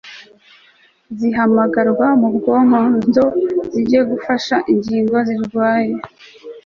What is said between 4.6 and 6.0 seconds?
ingingo zirwaye